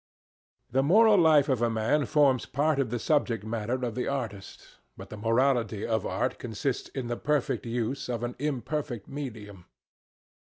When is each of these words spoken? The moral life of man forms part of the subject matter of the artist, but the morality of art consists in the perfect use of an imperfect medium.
The 0.71 0.81
moral 0.81 1.15
life 1.19 1.47
of 1.47 1.61
man 1.71 2.07
forms 2.07 2.47
part 2.47 2.79
of 2.79 2.89
the 2.89 2.97
subject 2.97 3.43
matter 3.43 3.85
of 3.85 3.93
the 3.93 4.07
artist, 4.07 4.79
but 4.97 5.09
the 5.11 5.15
morality 5.17 5.85
of 5.85 6.07
art 6.07 6.39
consists 6.39 6.89
in 6.89 7.05
the 7.05 7.17
perfect 7.17 7.67
use 7.67 8.09
of 8.09 8.23
an 8.23 8.35
imperfect 8.39 9.07
medium. 9.07 9.65